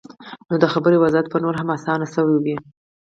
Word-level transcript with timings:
نو 0.47 0.55
د 0.63 0.65
خبرې 0.73 0.97
وضاحت 1.03 1.27
به 1.31 1.37
نور 1.43 1.55
هم 1.59 1.67
اسان 1.75 1.99
شوے 2.13 2.35
وۀ- 2.43 2.55